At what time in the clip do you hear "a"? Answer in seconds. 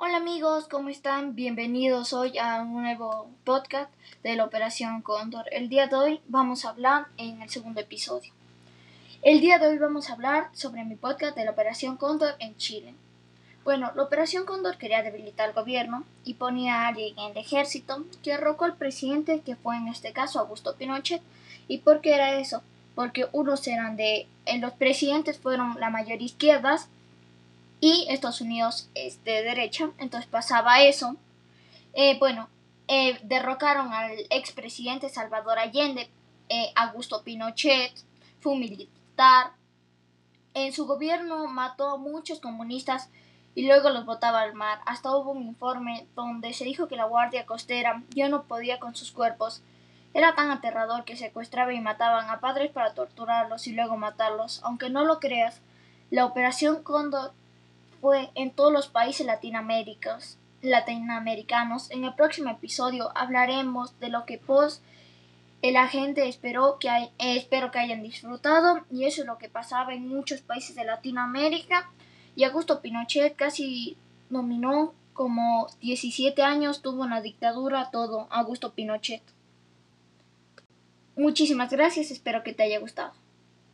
2.38-2.62, 6.64-6.68, 10.08-10.12, 16.82-16.88, 41.90-41.98, 52.30-52.40